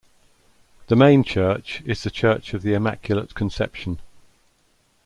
The 0.87 0.95
main 0.95 1.23
church 1.23 1.83
is 1.85 2.01
the 2.01 2.09
Church 2.09 2.55
of 2.55 2.63
the 2.63 2.73
Immaculate 2.73 3.35
Conception. 3.35 3.99